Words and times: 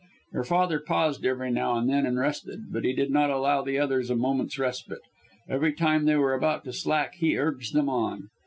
Her 0.31 0.43
father 0.43 0.79
paused 0.79 1.27
every 1.27 1.51
now 1.51 1.75
and 1.77 1.87
then, 1.87 2.07
and 2.07 2.17
rested; 2.17 2.71
but 2.73 2.83
he 2.83 2.91
did 2.91 3.11
not 3.11 3.29
allow 3.29 3.61
the 3.61 3.77
others 3.77 4.09
a 4.09 4.15
moment's 4.15 4.57
respite. 4.57 5.03
Every 5.47 5.73
time 5.73 6.05
they 6.05 6.15
were 6.15 6.33
about 6.33 6.63
to 6.63 6.73
slack, 6.73 7.13
he 7.19 7.37
urged 7.37 7.75
them 7.75 7.87
on. 7.87 8.29